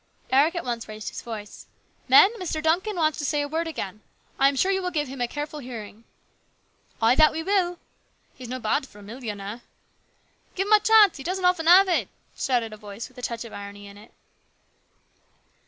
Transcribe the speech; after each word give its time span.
Eric 0.31 0.55
at 0.55 0.65
once 0.65 0.87
raised 0.87 1.09
his 1.09 1.21
voice." 1.21 1.67
Men, 2.09 2.33
Mr. 2.39 2.59
Dun 2.59 2.81
can 2.81 2.95
wants 2.95 3.19
to 3.19 3.23
say 3.23 3.43
a 3.43 3.47
word 3.47 3.67
again. 3.67 4.01
I 4.39 4.47
am 4.49 4.55
sure 4.55 4.71
you 4.71 4.81
will 4.81 4.89
give 4.89 5.07
him 5.07 5.21
a 5.21 5.27
careful 5.27 5.59
hearing."" 5.59 6.05
Ay, 7.03 7.13
that 7.13 7.31
we 7.31 7.43
will."" 7.43 7.77
He's 8.33 8.49
no 8.49 8.57
bad 8.59 8.87
for 8.87 8.97
a 8.97 9.03
millionaire."" 9.03 9.61
Give 10.55 10.65
him 10.65 10.73
a 10.73 10.79
chance. 10.79 11.17
He 11.17 11.23
doesn't 11.23 11.45
often 11.45 11.67
have 11.67 11.87
it?" 11.87 12.07
shouted 12.35 12.73
a 12.73 12.77
voice 12.77 13.09
with 13.09 13.17
a 13.19 13.21
touch 13.21 13.45
of 13.45 13.53
irony 13.53 13.85
in 13.85 13.95
it. 13.95 14.11